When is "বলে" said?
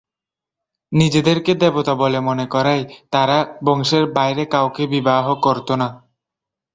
1.95-2.19